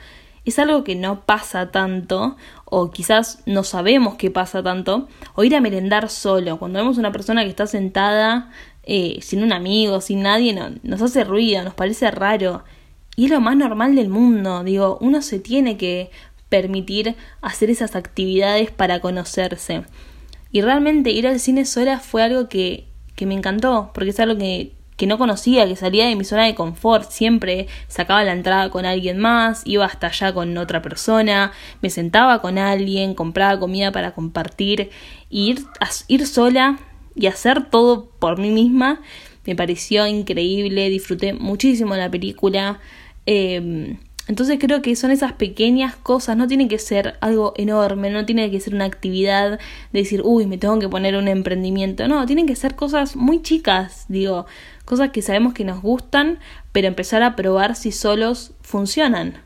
Es 0.45 0.59
algo 0.59 0.83
que 0.83 0.95
no 0.95 1.25
pasa 1.25 1.71
tanto, 1.71 2.37
o 2.65 2.91
quizás 2.91 3.41
no 3.45 3.63
sabemos 3.63 4.15
que 4.15 4.29
pasa 4.29 4.61
tanto, 4.61 5.07
o 5.33 5.43
ir 5.43 5.55
a 5.55 5.61
merendar 5.61 6.09
solo. 6.09 6.57
Cuando 6.57 6.79
vemos 6.79 6.97
una 6.97 7.11
persona 7.11 7.43
que 7.43 7.49
está 7.49 7.65
sentada 7.67 8.51
eh, 8.83 9.19
sin 9.21 9.43
un 9.43 9.53
amigo, 9.53 10.01
sin 10.01 10.21
nadie, 10.21 10.53
no, 10.53 10.69
nos 10.83 11.01
hace 11.01 11.23
ruido, 11.23 11.63
nos 11.63 11.73
parece 11.73 12.11
raro. 12.11 12.63
Y 13.15 13.25
es 13.25 13.31
lo 13.31 13.41
más 13.41 13.55
normal 13.55 13.95
del 13.95 14.09
mundo. 14.09 14.63
Digo, 14.63 14.97
uno 15.01 15.21
se 15.21 15.39
tiene 15.39 15.77
que 15.77 16.11
permitir 16.49 17.15
hacer 17.41 17.69
esas 17.69 17.95
actividades 17.95 18.71
para 18.71 18.99
conocerse. 18.99 19.83
Y 20.51 20.61
realmente 20.61 21.09
ir 21.09 21.27
al 21.27 21.39
cine 21.39 21.65
sola 21.65 21.99
fue 21.99 22.23
algo 22.23 22.49
que, 22.49 22.85
que 23.15 23.25
me 23.25 23.33
encantó, 23.33 23.91
porque 23.93 24.11
es 24.11 24.19
algo 24.19 24.37
que, 24.37 24.74
que 24.97 25.07
no 25.07 25.17
conocía, 25.17 25.67
que 25.67 25.75
salía 25.75 26.07
de 26.07 26.15
mi 26.15 26.23
zona 26.23 26.45
de 26.45 26.55
confort. 26.55 27.09
Siempre 27.09 27.67
sacaba 27.87 28.23
la 28.23 28.33
entrada 28.33 28.69
con 28.69 28.85
alguien 28.85 29.19
más, 29.19 29.61
iba 29.65 29.85
hasta 29.85 30.07
allá 30.07 30.33
con 30.33 30.57
otra 30.57 30.81
persona, 30.81 31.51
me 31.81 31.89
sentaba 31.89 32.41
con 32.41 32.57
alguien, 32.57 33.13
compraba 33.13 33.59
comida 33.59 33.91
para 33.91 34.13
compartir. 34.13 34.89
ir, 35.29 35.65
ir 36.07 36.27
sola 36.27 36.79
y 37.15 37.27
hacer 37.27 37.69
todo 37.69 38.09
por 38.19 38.37
mí 38.37 38.49
misma 38.49 39.01
me 39.45 39.55
pareció 39.55 40.07
increíble, 40.07 40.89
disfruté 40.89 41.33
muchísimo 41.33 41.95
la 41.95 42.09
película. 42.09 42.79
Eh, 43.25 43.95
entonces 44.27 44.57
creo 44.59 44.81
que 44.81 44.95
son 44.95 45.11
esas 45.11 45.33
pequeñas 45.33 45.95
cosas, 45.95 46.35
no 46.35 46.47
tiene 46.47 46.67
que 46.67 46.79
ser 46.79 47.15
algo 47.21 47.53
enorme, 47.57 48.09
no 48.09 48.25
tiene 48.25 48.49
que 48.49 48.59
ser 48.59 48.73
una 48.73 48.85
actividad 48.85 49.59
de 49.93 49.99
decir, 49.99 50.21
uy, 50.23 50.47
me 50.47 50.57
tengo 50.57 50.79
que 50.79 50.89
poner 50.89 51.15
un 51.15 51.27
emprendimiento, 51.27 52.07
no, 52.07 52.25
tienen 52.25 52.47
que 52.47 52.55
ser 52.55 52.75
cosas 52.75 53.15
muy 53.15 53.43
chicas, 53.43 54.05
digo, 54.07 54.47
cosas 54.85 55.09
que 55.09 55.21
sabemos 55.21 55.53
que 55.53 55.65
nos 55.65 55.81
gustan, 55.81 56.39
pero 56.71 56.87
empezar 56.87 57.23
a 57.23 57.35
probar 57.35 57.75
si 57.75 57.91
solos 57.91 58.53
funcionan. 58.61 59.41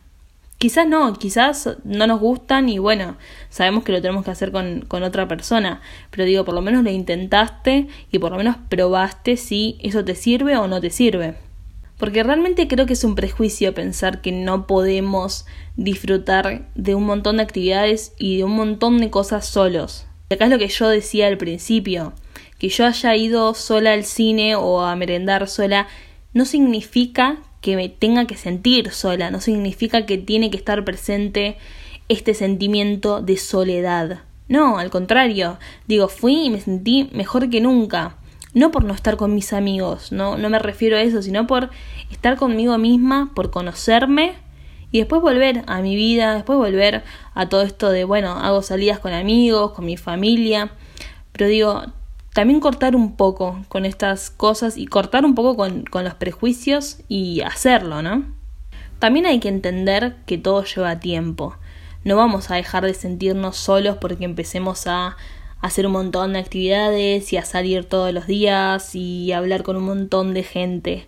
Quizás 0.57 0.85
no, 0.85 1.13
quizás 1.13 1.69
no 1.85 2.05
nos 2.05 2.19
gustan 2.19 2.67
y 2.67 2.79
bueno, 2.79 3.15
sabemos 3.49 3.85
que 3.85 3.93
lo 3.93 4.01
tenemos 4.01 4.25
que 4.25 4.31
hacer 4.31 4.51
con, 4.51 4.81
con 4.81 5.03
otra 5.03 5.25
persona, 5.25 5.81
pero 6.11 6.25
digo, 6.25 6.43
por 6.43 6.53
lo 6.53 6.61
menos 6.61 6.83
lo 6.83 6.91
intentaste 6.91 7.87
y 8.11 8.19
por 8.19 8.31
lo 8.31 8.37
menos 8.37 8.57
probaste 8.67 9.37
si 9.37 9.77
eso 9.81 10.03
te 10.03 10.15
sirve 10.15 10.57
o 10.57 10.67
no 10.67 10.81
te 10.81 10.89
sirve. 10.89 11.35
Porque 11.97 12.23
realmente 12.23 12.67
creo 12.67 12.85
que 12.85 12.93
es 12.93 13.03
un 13.05 13.15
prejuicio 13.15 13.73
pensar 13.73 14.21
que 14.21 14.33
no 14.33 14.67
podemos 14.67 15.45
disfrutar 15.77 16.67
de 16.75 16.95
un 16.95 17.05
montón 17.05 17.37
de 17.37 17.43
actividades 17.43 18.13
y 18.17 18.37
de 18.37 18.43
un 18.43 18.51
montón 18.51 18.99
de 18.99 19.09
cosas 19.09 19.45
solos. 19.45 20.07
Acá 20.29 20.45
es 20.45 20.51
lo 20.51 20.59
que 20.59 20.67
yo 20.67 20.87
decía 20.87 21.27
al 21.27 21.37
principio, 21.37 22.13
que 22.59 22.69
yo 22.69 22.85
haya 22.85 23.15
ido 23.15 23.53
sola 23.55 23.93
al 23.93 24.03
cine 24.03 24.55
o 24.55 24.81
a 24.81 24.95
merendar 24.95 25.47
sola 25.47 25.87
no 26.33 26.45
significa 26.45 27.37
que 27.61 27.75
me 27.75 27.89
tenga 27.89 28.25
que 28.25 28.37
sentir 28.37 28.91
sola, 28.91 29.31
no 29.31 29.41
significa 29.41 30.05
que 30.05 30.17
tiene 30.17 30.51
que 30.51 30.57
estar 30.57 30.85
presente 30.85 31.57
este 32.07 32.33
sentimiento 32.33 33.21
de 33.21 33.37
soledad. 33.37 34.21
No, 34.47 34.77
al 34.77 34.89
contrario, 34.89 35.57
digo, 35.87 36.07
fui 36.07 36.45
y 36.45 36.49
me 36.49 36.59
sentí 36.59 37.09
mejor 37.13 37.49
que 37.49 37.61
nunca. 37.61 38.17
No 38.53 38.71
por 38.71 38.83
no 38.83 38.93
estar 38.93 39.15
con 39.15 39.35
mis 39.35 39.53
amigos, 39.53 40.11
no, 40.11 40.35
no 40.37 40.49
me 40.49 40.57
refiero 40.57 40.97
a 40.97 41.01
eso, 41.01 41.21
sino 41.21 41.45
por 41.45 41.69
estar 42.09 42.35
conmigo 42.35 42.77
misma, 42.79 43.31
por 43.35 43.51
conocerme 43.51 44.33
y 44.91 44.97
después 44.97 45.21
volver 45.21 45.63
a 45.67 45.81
mi 45.81 45.95
vida, 45.95 46.33
después 46.33 46.57
volver 46.57 47.03
a 47.35 47.47
todo 47.47 47.61
esto 47.61 47.91
de, 47.91 48.05
bueno, 48.05 48.31
hago 48.31 48.63
salidas 48.63 48.97
con 48.97 49.13
amigos, 49.13 49.73
con 49.73 49.85
mi 49.85 49.97
familia, 49.97 50.71
pero 51.31 51.47
digo, 51.47 51.83
también 52.39 52.61
cortar 52.61 52.95
un 52.95 53.17
poco 53.17 53.59
con 53.67 53.83
estas 53.83 54.29
cosas 54.29 54.77
y 54.77 54.85
cortar 54.85 55.25
un 55.25 55.35
poco 55.35 55.57
con, 55.57 55.83
con 55.83 56.05
los 56.05 56.13
prejuicios 56.13 57.01
y 57.09 57.41
hacerlo, 57.41 58.01
¿no? 58.01 58.33
También 58.97 59.25
hay 59.25 59.41
que 59.41 59.49
entender 59.49 60.15
que 60.25 60.37
todo 60.37 60.63
lleva 60.63 61.01
tiempo. 61.01 61.57
No 62.05 62.15
vamos 62.15 62.49
a 62.49 62.55
dejar 62.55 62.85
de 62.85 62.93
sentirnos 62.93 63.57
solos 63.57 63.97
porque 63.99 64.23
empecemos 64.23 64.87
a 64.87 65.17
hacer 65.59 65.85
un 65.85 65.91
montón 65.91 66.31
de 66.31 66.39
actividades 66.39 67.33
y 67.33 67.35
a 67.35 67.43
salir 67.43 67.83
todos 67.83 68.13
los 68.13 68.25
días 68.25 68.95
y 68.95 69.33
hablar 69.33 69.63
con 69.63 69.75
un 69.75 69.83
montón 69.83 70.33
de 70.33 70.43
gente. 70.43 71.07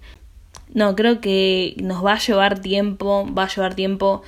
No, 0.74 0.98
creo 0.98 1.22
que 1.22 1.76
nos 1.82 2.04
va 2.04 2.16
a 2.16 2.20
llevar 2.20 2.60
tiempo, 2.60 3.26
va 3.34 3.46
a 3.46 3.56
llevar 3.56 3.74
tiempo 3.74 4.22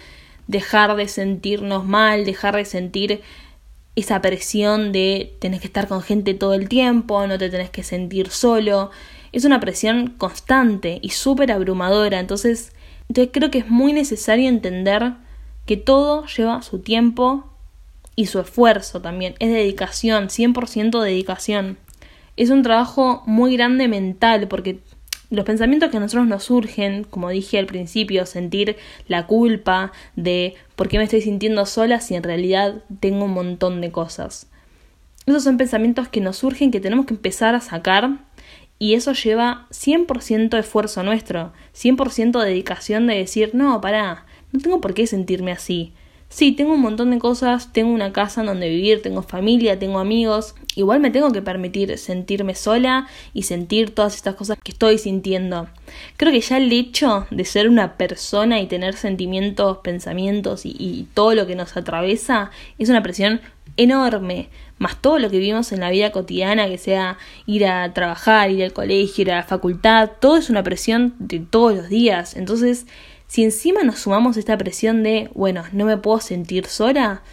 dejar 0.47 0.95
de 0.95 1.09
sentirnos 1.09 1.83
mal, 1.83 2.23
dejar 2.23 2.55
de 2.55 2.63
sentir 2.63 3.21
esa 3.95 4.21
presión 4.21 4.91
de 4.91 5.35
tenés 5.39 5.61
que 5.61 5.67
estar 5.67 5.87
con 5.87 6.01
gente 6.01 6.33
todo 6.33 6.53
el 6.53 6.67
tiempo, 6.67 7.25
no 7.27 7.37
te 7.37 7.49
tenés 7.49 7.69
que 7.69 7.83
sentir 7.83 8.29
solo. 8.29 8.91
Es 9.31 9.45
una 9.45 9.59
presión 9.59 10.09
constante 10.17 10.99
y 11.01 11.09
súper 11.09 11.51
abrumadora. 11.51 12.19
Entonces, 12.19 12.73
entonces 13.09 13.31
creo 13.33 13.51
que 13.51 13.59
es 13.59 13.69
muy 13.69 13.93
necesario 13.93 14.49
entender 14.49 15.13
que 15.65 15.77
todo 15.77 16.25
lleva 16.25 16.61
su 16.61 16.79
tiempo 16.79 17.45
y 18.15 18.27
su 18.27 18.39
esfuerzo 18.39 19.01
también. 19.01 19.35
Es 19.39 19.51
dedicación, 19.51 20.29
100% 20.29 21.01
dedicación. 21.01 21.77
Es 22.35 22.49
un 22.49 22.63
trabajo 22.63 23.23
muy 23.25 23.55
grande 23.55 23.87
mental 23.87 24.47
porque 24.47 24.79
los 25.33 25.45
pensamientos 25.45 25.89
que 25.89 25.97
a 25.97 25.99
nosotros 25.99 26.27
nos 26.27 26.43
surgen, 26.43 27.05
como 27.05 27.29
dije 27.29 27.57
al 27.57 27.65
principio, 27.65 28.27
sentir 28.27 28.77
la 29.07 29.25
culpa 29.25 29.91
de 30.15 30.53
por 30.75 30.89
qué 30.89 30.99
me 30.99 31.05
estoy 31.05 31.21
sintiendo 31.21 31.65
sola 31.65 32.01
si 32.01 32.13
en 32.13 32.21
realidad 32.21 32.83
tengo 32.99 33.25
un 33.25 33.33
montón 33.33 33.81
de 33.81 33.91
cosas. 33.91 34.47
Esos 35.25 35.43
son 35.43 35.57
pensamientos 35.57 36.07
que 36.07 36.21
nos 36.21 36.37
surgen 36.37 36.69
que 36.69 36.79
tenemos 36.79 37.07
que 37.07 37.15
empezar 37.15 37.55
a 37.55 37.61
sacar 37.61 38.19
y 38.77 38.93
eso 38.93 39.13
lleva 39.13 39.65
100% 39.71 40.55
esfuerzo 40.59 41.01
nuestro, 41.01 41.51
100% 41.75 42.39
dedicación 42.43 43.07
de 43.07 43.15
decir, 43.15 43.55
no, 43.55 43.81
pará, 43.81 44.27
no 44.51 44.59
tengo 44.59 44.81
por 44.81 44.93
qué 44.93 45.07
sentirme 45.07 45.51
así. 45.51 45.93
Sí, 46.33 46.51
tengo 46.51 46.73
un 46.73 46.81
montón 46.81 47.11
de 47.11 47.19
cosas, 47.19 47.71
tengo 47.73 47.93
una 47.93 48.11
casa 48.11 48.41
en 48.41 48.47
donde 48.47 48.67
vivir, 48.67 49.03
tengo 49.03 49.21
familia, 49.21 49.77
tengo 49.77 49.99
amigos. 49.99 50.55
Igual 50.75 50.99
me 50.99 51.11
tengo 51.11 51.31
que 51.31 51.43
permitir 51.43 51.95
sentirme 51.99 52.55
sola 52.55 53.07
y 53.35 53.43
sentir 53.43 53.93
todas 53.93 54.15
estas 54.15 54.33
cosas 54.33 54.57
que 54.63 54.71
estoy 54.71 54.97
sintiendo. 54.97 55.67
Creo 56.17 56.31
que 56.31 56.41
ya 56.41 56.57
el 56.57 56.73
hecho 56.73 57.27
de 57.29 57.45
ser 57.45 57.69
una 57.69 57.97
persona 57.97 58.59
y 58.59 58.65
tener 58.65 58.95
sentimientos, 58.95 59.77
pensamientos 59.83 60.65
y, 60.65 60.75
y 60.79 61.07
todo 61.13 61.35
lo 61.35 61.45
que 61.45 61.55
nos 61.55 61.77
atraviesa 61.77 62.49
es 62.79 62.89
una 62.89 63.03
presión 63.03 63.39
enorme. 63.77 64.49
Más 64.79 64.99
todo 64.99 65.19
lo 65.19 65.29
que 65.29 65.37
vivimos 65.37 65.71
en 65.71 65.81
la 65.81 65.91
vida 65.91 66.11
cotidiana, 66.11 66.67
que 66.67 66.79
sea 66.79 67.19
ir 67.45 67.67
a 67.67 67.93
trabajar, 67.93 68.49
ir 68.49 68.63
al 68.63 68.73
colegio, 68.73 69.21
ir 69.21 69.31
a 69.31 69.35
la 69.35 69.43
facultad, 69.43 70.09
todo 70.19 70.37
es 70.37 70.49
una 70.49 70.63
presión 70.63 71.13
de 71.19 71.41
todos 71.41 71.75
los 71.75 71.89
días. 71.89 72.35
Entonces, 72.35 72.87
si 73.33 73.43
encima 73.43 73.81
nos 73.83 73.97
sumamos 73.97 74.37
esta 74.37 74.55
presión 74.59 75.01
de, 75.01 75.31
bueno, 75.33 75.63
no 75.71 75.85
me 75.85 75.97
puedo 75.97 76.19
sentir 76.19 76.67
sola, 76.67 77.23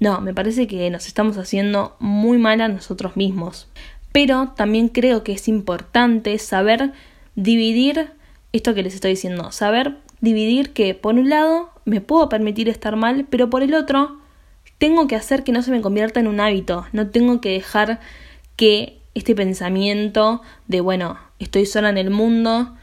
no, 0.00 0.20
me 0.20 0.34
parece 0.34 0.66
que 0.66 0.90
nos 0.90 1.06
estamos 1.06 1.38
haciendo 1.38 1.94
muy 2.00 2.38
mal 2.38 2.60
a 2.60 2.66
nosotros 2.66 3.16
mismos. 3.16 3.68
Pero 4.10 4.52
también 4.56 4.88
creo 4.88 5.22
que 5.22 5.30
es 5.30 5.46
importante 5.46 6.36
saber 6.38 6.92
dividir 7.36 8.10
esto 8.52 8.74
que 8.74 8.82
les 8.82 8.96
estoy 8.96 9.12
diciendo, 9.12 9.52
saber 9.52 9.98
dividir 10.20 10.72
que 10.72 10.94
por 10.94 11.14
un 11.14 11.28
lado 11.28 11.70
me 11.84 12.00
puedo 12.00 12.28
permitir 12.28 12.68
estar 12.68 12.96
mal, 12.96 13.24
pero 13.30 13.48
por 13.48 13.62
el 13.62 13.74
otro 13.74 14.18
tengo 14.78 15.06
que 15.06 15.14
hacer 15.14 15.44
que 15.44 15.52
no 15.52 15.62
se 15.62 15.70
me 15.70 15.82
convierta 15.82 16.18
en 16.18 16.26
un 16.26 16.40
hábito, 16.40 16.84
no 16.92 17.10
tengo 17.10 17.40
que 17.40 17.50
dejar 17.50 18.00
que 18.56 18.98
este 19.14 19.36
pensamiento 19.36 20.42
de, 20.66 20.80
bueno, 20.80 21.16
estoy 21.38 21.64
sola 21.64 21.90
en 21.90 21.98
el 21.98 22.10
mundo, 22.10 22.74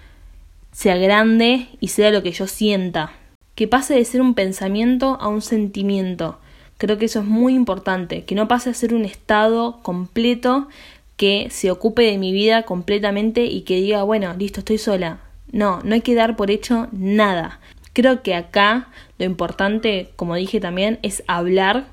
sea 0.75 0.97
grande 0.97 1.69
y 1.79 1.87
sea 1.87 2.11
lo 2.11 2.21
que 2.21 2.33
yo 2.33 2.47
sienta. 2.47 3.13
Que 3.55 3.65
pase 3.65 3.93
de 3.95 4.03
ser 4.03 4.19
un 4.19 4.33
pensamiento 4.33 5.17
a 5.21 5.29
un 5.29 5.41
sentimiento. 5.41 6.37
Creo 6.77 6.97
que 6.97 7.05
eso 7.05 7.21
es 7.21 7.25
muy 7.25 7.55
importante, 7.55 8.25
que 8.25 8.35
no 8.35 8.49
pase 8.49 8.69
a 8.69 8.73
ser 8.73 8.93
un 8.93 9.05
estado 9.05 9.79
completo 9.83 10.67
que 11.15 11.47
se 11.49 11.71
ocupe 11.71 12.01
de 12.01 12.17
mi 12.17 12.33
vida 12.33 12.63
completamente 12.63 13.45
y 13.45 13.61
que 13.61 13.77
diga, 13.77 14.03
bueno, 14.03 14.33
listo, 14.37 14.59
estoy 14.59 14.77
sola. 14.77 15.19
No, 15.49 15.79
no 15.85 15.93
hay 15.93 16.01
que 16.01 16.13
dar 16.13 16.35
por 16.35 16.51
hecho 16.51 16.89
nada. 16.91 17.61
Creo 17.93 18.21
que 18.21 18.35
acá 18.35 18.89
lo 19.17 19.23
importante, 19.23 20.09
como 20.17 20.35
dije 20.35 20.59
también, 20.59 20.99
es 21.03 21.23
hablar 21.27 21.85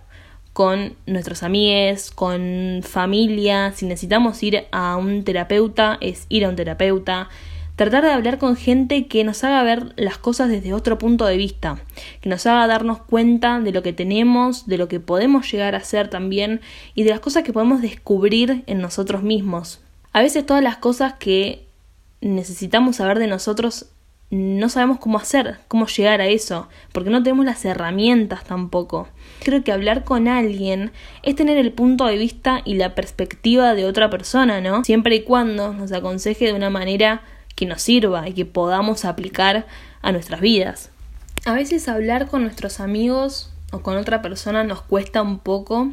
con 0.53 0.97
nuestros 1.07 1.45
amigos, 1.45 2.11
con 2.11 2.81
familia. 2.83 3.71
Si 3.77 3.87
necesitamos 3.87 4.43
ir 4.43 4.65
a 4.73 4.97
un 4.97 5.23
terapeuta, 5.23 5.99
es 6.01 6.27
ir 6.29 6.45
a 6.45 6.49
un 6.49 6.57
terapeuta 6.57 7.29
tratar 7.83 8.05
de 8.05 8.13
hablar 8.13 8.39
con 8.39 8.55
gente 8.55 9.07
que 9.07 9.25
nos 9.25 9.43
haga 9.43 9.63
ver 9.65 9.93
las 9.97 10.17
cosas 10.17 10.49
desde 10.49 10.73
otro 10.73 10.99
punto 10.99 11.27
de 11.27 11.37
vista, 11.37 11.81
que 12.21 12.29
nos 12.29 12.47
haga 12.47 12.69
darnos 12.69 12.99
cuenta 12.99 13.59
de 13.59 13.73
lo 13.73 13.83
que 13.83 13.93
tenemos, 13.93 14.67
de 14.67 14.79
lo 14.79 14.87
que 14.87 15.01
podemos 15.01 15.51
llegar 15.51 15.75
a 15.75 15.81
ser 15.81 16.09
también 16.09 16.61
y 16.95 17.03
de 17.03 17.11
las 17.11 17.19
cosas 17.19 17.43
que 17.43 17.53
podemos 17.53 17.83
descubrir 17.83 18.63
en 18.67 18.81
nosotros 18.81 19.25
mismos. 19.25 19.81
A 20.13 20.23
veces 20.23 20.47
todas 20.47 20.63
las 20.63 20.77
cosas 20.77 21.15
que 21.15 21.67
necesitamos 22.21 22.97
saber 22.97 23.19
de 23.19 23.27
nosotros 23.27 23.87
no 24.31 24.69
sabemos 24.69 24.99
cómo 24.99 25.19
hacer, 25.19 25.59
cómo 25.69 25.87
llegar 25.87 26.21
a 26.21 26.27
eso, 26.27 26.69
porque 26.93 27.11
no 27.11 27.23
tenemos 27.23 27.45
las 27.45 27.65
herramientas 27.65 28.45
tampoco. 28.45 29.09
Creo 29.43 29.63
que 29.63 29.73
hablar 29.73 30.05
con 30.05 30.29
alguien 30.29 30.93
es 31.23 31.35
tener 31.35 31.59
el 31.59 31.73
punto 31.73 32.07
de 32.07 32.17
vista 32.17 32.63
y 32.65 32.75
la 32.75 32.95
perspectiva 32.95 33.75
de 33.75 33.85
otra 33.85 34.09
persona, 34.09 34.61
¿no? 34.61 34.85
Siempre 34.85 35.17
y 35.17 35.23
cuando 35.23 35.75
nos 35.75 35.93
aconseje 35.93 36.47
de 36.47 36.55
una 36.55 36.71
manera 36.71 37.23
que 37.55 37.67
nos 37.67 37.83
sirva 37.83 38.29
y 38.29 38.33
que 38.33 38.45
podamos 38.45 39.05
aplicar 39.05 39.67
a 40.01 40.13
nuestras 40.13 40.41
vidas. 40.41 40.91
A 41.45 41.53
veces 41.53 41.89
hablar 41.89 42.29
con 42.29 42.43
nuestros 42.43 42.81
amigos 42.81 43.53
o 43.73 43.81
con 43.81 43.97
otra 43.97 44.23
persona 44.23 44.65
nos 44.65 44.83
cuesta 44.83 45.23
un 45.23 45.39
poco 45.39 45.93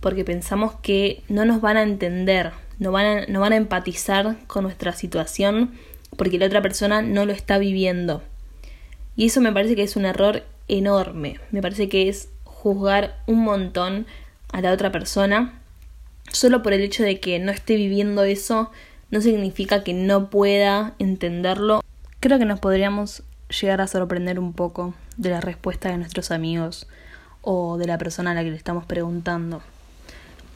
porque 0.00 0.24
pensamos 0.24 0.74
que 0.82 1.22
no 1.28 1.44
nos 1.44 1.60
van 1.60 1.76
a 1.76 1.82
entender, 1.82 2.52
no 2.78 2.92
van 2.92 3.06
a, 3.06 3.26
no 3.26 3.40
van 3.40 3.52
a 3.52 3.56
empatizar 3.56 4.36
con 4.46 4.64
nuestra 4.64 4.92
situación 4.92 5.72
porque 6.16 6.38
la 6.38 6.46
otra 6.46 6.60
persona 6.60 7.00
no 7.02 7.24
lo 7.24 7.32
está 7.32 7.58
viviendo. 7.58 8.22
Y 9.16 9.26
eso 9.26 9.40
me 9.40 9.52
parece 9.52 9.76
que 9.76 9.82
es 9.82 9.96
un 9.96 10.04
error 10.04 10.44
enorme. 10.68 11.38
Me 11.50 11.62
parece 11.62 11.88
que 11.88 12.08
es 12.08 12.28
juzgar 12.44 13.18
un 13.26 13.42
montón 13.44 14.06
a 14.52 14.60
la 14.60 14.72
otra 14.72 14.92
persona 14.92 15.58
solo 16.30 16.62
por 16.62 16.72
el 16.72 16.82
hecho 16.82 17.02
de 17.02 17.20
que 17.20 17.38
no 17.38 17.52
esté 17.52 17.76
viviendo 17.76 18.24
eso 18.24 18.70
no 19.12 19.20
significa 19.20 19.84
que 19.84 19.92
no 19.94 20.30
pueda 20.30 20.94
entenderlo. 20.98 21.82
Creo 22.18 22.38
que 22.38 22.46
nos 22.46 22.58
podríamos 22.58 23.22
llegar 23.60 23.82
a 23.82 23.86
sorprender 23.86 24.40
un 24.40 24.54
poco 24.54 24.94
de 25.18 25.28
la 25.28 25.42
respuesta 25.42 25.90
de 25.90 25.98
nuestros 25.98 26.30
amigos 26.30 26.88
o 27.42 27.76
de 27.76 27.86
la 27.86 27.98
persona 27.98 28.30
a 28.30 28.34
la 28.34 28.42
que 28.42 28.50
le 28.50 28.56
estamos 28.56 28.86
preguntando. 28.86 29.62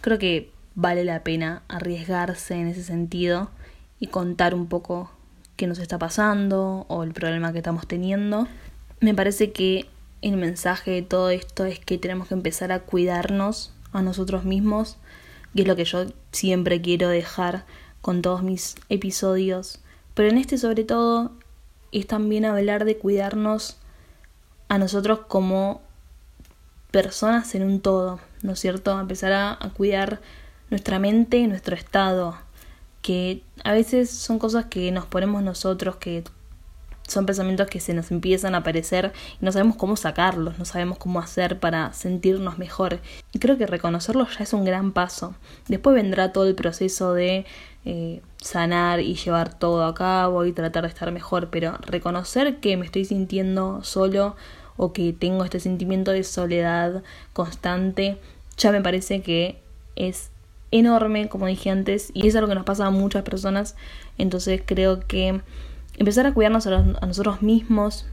Creo 0.00 0.18
que 0.18 0.50
vale 0.75 1.04
la 1.04 1.22
pena 1.22 1.62
arriesgarse 1.68 2.54
en 2.54 2.68
ese 2.68 2.82
sentido 2.82 3.50
y 4.00 4.06
contar 4.06 4.54
un 4.54 4.68
poco 4.68 5.10
qué 5.56 5.66
nos 5.66 5.78
está 5.78 5.98
pasando 5.98 6.86
o 6.88 7.02
el 7.02 7.12
problema 7.12 7.52
que 7.52 7.58
estamos 7.58 7.86
teniendo. 7.86 8.48
Me 9.00 9.14
parece 9.14 9.52
que 9.52 9.84
el 10.22 10.38
mensaje 10.38 10.92
de 10.92 11.02
todo 11.02 11.28
esto 11.28 11.66
es 11.66 11.78
que 11.78 11.98
tenemos 11.98 12.28
que 12.28 12.34
empezar 12.34 12.72
a 12.72 12.80
cuidarnos 12.80 13.75
a 13.92 14.00
nosotros 14.00 14.44
mismos, 14.44 14.96
y 15.54 15.62
es 15.62 15.68
lo 15.68 15.76
que 15.76 15.84
yo 15.84 16.06
siempre 16.32 16.80
quiero 16.80 17.08
dejar 17.08 17.64
con 18.00 18.23
todos 18.23 18.43
mis 18.43 18.76
episodios. 18.88 19.81
Pero 20.15 20.29
en 20.29 20.38
este 20.38 20.59
sobre 20.59 20.85
todo 20.85 21.33
es 21.93 22.07
también 22.07 22.45
hablar 22.45 22.85
de 22.85 22.97
cuidarnos 22.99 23.76
a 24.69 24.79
nosotros 24.79 25.21
como 25.29 25.81
personas 26.91 27.55
en 27.55 27.62
un 27.62 27.81
todo, 27.81 28.21
¿no 28.43 28.53
es 28.53 28.61
cierto? 28.61 28.99
Empezar 28.99 29.33
a, 29.33 29.53
a 29.53 29.71
cuidar 29.71 30.21
nuestra 30.71 30.99
mente 30.99 31.47
nuestro 31.47 31.76
estado, 31.76 32.37
que 33.03 33.43
a 33.65 33.73
veces 33.73 34.11
son 34.11 34.38
cosas 34.38 34.67
que 34.67 34.91
nos 34.91 35.07
ponemos 35.07 35.43
nosotros, 35.43 35.97
que 35.97 36.25
son 37.07 37.25
pensamientos 37.25 37.69
que 37.69 37.79
se 37.79 37.95
nos 37.95 38.11
empiezan 38.11 38.55
a 38.55 38.59
aparecer 38.59 39.12
y 39.41 39.45
no 39.45 39.53
sabemos 39.53 39.76
cómo 39.76 39.95
sacarlos, 39.97 40.59
no 40.59 40.65
sabemos 40.65 40.99
cómo 40.99 41.21
hacer 41.21 41.61
para 41.61 41.93
sentirnos 41.93 42.59
mejor. 42.59 42.99
Y 43.33 43.38
creo 43.38 43.57
que 43.57 43.67
reconocerlos 43.67 44.37
ya 44.37 44.45
es 44.45 44.53
un 44.53 44.65
gran 44.65 44.93
paso. 44.93 45.37
Después 45.69 45.95
vendrá 45.95 46.33
todo 46.33 46.49
el 46.49 46.57
proceso 46.57 47.15
de 47.15 47.47
eh, 47.88 48.21
sanar 48.38 48.99
y 48.99 49.14
llevar 49.14 49.57
todo 49.57 49.85
a 49.85 49.95
cabo 49.95 50.45
y 50.45 50.52
tratar 50.52 50.83
de 50.83 50.88
estar 50.88 51.12
mejor, 51.12 51.50
pero 51.50 51.78
reconocer 51.83 52.57
que 52.59 52.76
me 52.76 52.85
estoy 52.85 53.05
sintiendo 53.05 53.85
solo 53.85 54.35
o 54.76 54.93
que 54.93 55.12
tengo 55.12 55.45
este 55.45 55.61
sentimiento 55.61 56.11
de 56.11 56.25
soledad 56.25 57.05
constante, 57.33 58.19
ya 58.57 58.73
me 58.73 58.83
parece 58.83 59.23
que 59.23 59.61
es 59.95 60.31
enorme, 60.73 61.28
como 61.28 61.47
dije 61.47 61.71
antes, 61.71 62.11
y 62.12 62.26
es 62.26 62.35
algo 62.35 62.49
que 62.49 62.57
nos 62.57 62.64
pasa 62.64 62.87
a 62.87 62.90
muchas 62.90 63.23
personas, 63.23 63.76
entonces 64.19 64.62
creo 64.66 65.07
que 65.07 65.40
empezar 65.97 66.26
a 66.26 66.35
cuidarnos 66.35 66.66
a, 66.66 66.83
nosotros 66.83 67.40
mismos 67.40 68.05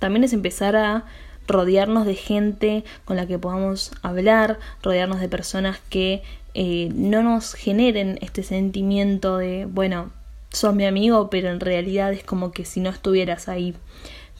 también 0.00 0.24
es 0.24 0.32
empezar 0.32 0.74
a 0.74 1.04
rodearnos 1.50 2.06
de 2.06 2.14
gente 2.14 2.84
con 3.04 3.16
la 3.16 3.26
que 3.26 3.38
podamos 3.38 3.92
hablar, 4.02 4.58
rodearnos 4.82 5.20
de 5.20 5.28
personas 5.28 5.78
que 5.90 6.22
eh, 6.54 6.90
no 6.94 7.22
nos 7.22 7.54
generen 7.54 8.18
este 8.22 8.42
sentimiento 8.42 9.38
de, 9.38 9.66
bueno, 9.66 10.10
sos 10.52 10.74
mi 10.74 10.86
amigo, 10.86 11.30
pero 11.30 11.50
en 11.50 11.60
realidad 11.60 12.12
es 12.12 12.24
como 12.24 12.52
que 12.52 12.64
si 12.64 12.80
no 12.80 12.90
estuvieras 12.90 13.48
ahí. 13.48 13.74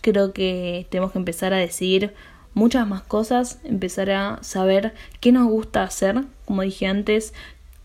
Creo 0.00 0.32
que 0.32 0.86
tenemos 0.90 1.12
que 1.12 1.18
empezar 1.18 1.52
a 1.52 1.58
decir 1.58 2.14
muchas 2.54 2.86
más 2.86 3.02
cosas, 3.02 3.60
empezar 3.64 4.10
a 4.10 4.38
saber 4.42 4.94
qué 5.20 5.32
nos 5.32 5.48
gusta 5.48 5.82
hacer, 5.82 6.24
como 6.44 6.62
dije 6.62 6.86
antes, 6.86 7.32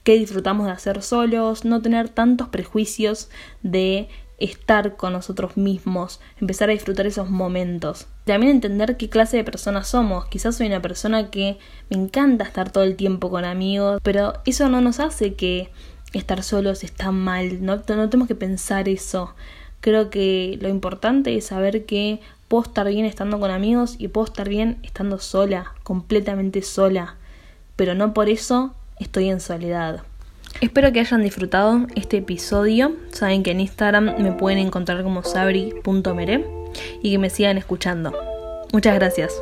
qué 0.04 0.18
disfrutamos 0.18 0.68
de 0.68 0.72
hacer 0.72 1.02
solos, 1.02 1.66
no 1.66 1.82
tener 1.82 2.10
tantos 2.10 2.50
prejuicios 2.50 3.30
de 3.64 4.08
estar 4.38 4.96
con 4.96 5.14
nosotros 5.14 5.58
mismos, 5.58 6.20
empezar 6.40 6.70
a 6.70 6.74
disfrutar 6.74 7.06
esos 7.06 7.30
momentos. 7.30 8.08
También 8.26 8.52
entender 8.52 8.98
qué 8.98 9.10
clase 9.10 9.38
de 9.38 9.44
personas 9.44 9.88
somos. 9.88 10.26
Quizás 10.26 10.56
soy 10.56 10.68
una 10.68 10.82
persona 10.82 11.30
que 11.30 11.58
me 11.90 11.98
encanta 11.98 12.44
estar 12.44 12.72
todo 12.72 12.84
el 12.84 12.96
tiempo 12.96 13.30
con 13.30 13.46
amigos, 13.46 14.00
pero 14.04 14.34
eso 14.46 14.68
no 14.70 14.82
nos 14.82 15.00
hace 15.00 15.36
que 15.36 15.70
estar 16.14 16.44
solos 16.44 16.84
está 16.84 17.12
mal. 17.12 17.64
No, 17.64 17.78
no 17.78 18.10
tenemos 18.10 18.28
que 18.28 18.36
pensar 18.36 18.90
eso. 18.90 19.34
Creo 19.82 20.10
que 20.10 20.58
lo 20.62 20.70
importante 20.70 21.36
es 21.38 21.46
saber 21.46 21.86
que 21.86 22.20
puedo 22.48 22.64
estar 22.64 22.88
bien 22.88 23.06
estando 23.06 23.40
con 23.40 23.52
amigos 23.52 23.96
y 24.00 24.08
puedo 24.08 24.26
estar 24.26 24.50
bien 24.50 24.80
estando 24.84 25.20
sola, 25.20 25.74
completamente 25.84 26.62
sola. 26.62 27.16
Pero 27.76 27.94
no 27.94 28.14
por 28.14 28.30
eso 28.30 28.74
estoy 29.00 29.30
en 29.30 29.40
soledad. 29.40 30.04
Espero 30.62 30.92
que 30.92 31.02
hayan 31.02 31.22
disfrutado 31.22 31.86
este 31.96 32.18
episodio. 32.18 32.96
Saben 33.12 33.44
que 33.44 33.52
en 33.52 33.60
Instagram 33.60 34.16
me 34.20 34.32
pueden 34.32 34.60
encontrar 34.60 35.04
como 35.04 35.24
sabri.mere 35.24 36.46
y 37.02 37.12
que 37.12 37.18
me 37.18 37.30
sigan 37.30 37.58
escuchando. 37.58 38.14
Muchas 38.72 38.96
gracias. 38.96 39.34